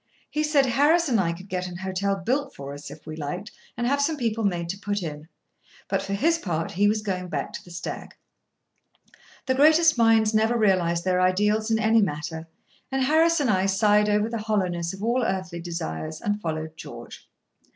He 0.31 0.41
said 0.41 0.65
Harris 0.65 1.07
and 1.07 1.19
I 1.19 1.31
could 1.31 1.47
get 1.47 1.67
an 1.67 1.77
hotel 1.77 2.15
built 2.15 2.55
for 2.55 2.73
us, 2.73 2.89
if 2.89 3.05
we 3.05 3.15
liked, 3.15 3.51
and 3.77 3.85
have 3.85 4.01
some 4.01 4.17
people 4.17 4.43
made 4.43 4.67
to 4.69 4.79
put 4.79 5.03
in. 5.03 5.27
For 5.89 5.97
his 5.99 6.39
part, 6.39 6.71
he 6.71 6.87
was 6.87 7.03
going 7.03 7.27
back 7.27 7.53
to 7.53 7.63
the 7.63 7.69
Stag. 7.69 8.15
The 9.45 9.53
greatest 9.53 9.99
minds 9.99 10.33
never 10.33 10.57
realise 10.57 11.01
their 11.01 11.21
ideals 11.21 11.69
in 11.69 11.77
any 11.77 12.01
matter; 12.01 12.47
and 12.91 13.03
Harris 13.03 13.39
and 13.39 13.51
I 13.51 13.67
sighed 13.67 14.09
over 14.09 14.27
the 14.27 14.39
hollowness 14.41 14.91
of 14.91 15.03
all 15.03 15.21
earthly 15.23 15.59
desires, 15.59 16.19
and 16.19 16.41
followed 16.41 16.75
George. 16.75 17.29